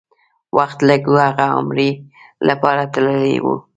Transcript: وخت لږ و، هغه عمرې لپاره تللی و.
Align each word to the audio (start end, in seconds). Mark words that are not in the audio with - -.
وخت 0.57 0.79
لږ 0.89 1.03
و، 1.09 1.15
هغه 1.27 1.45
عمرې 1.57 1.89
لپاره 2.47 2.83
تللی 2.93 3.35
و. 3.43 3.45